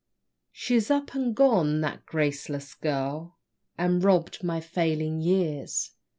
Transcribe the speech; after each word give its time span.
She's 0.51 0.89
up 0.89 1.13
and 1.13 1.35
gone, 1.35 1.81
the 1.81 2.01
graceless 2.07 2.73
girl, 2.73 3.37
And 3.77 4.03
robb'd 4.03 4.43
my 4.43 4.59
failing 4.59 5.19
years! 5.21 5.91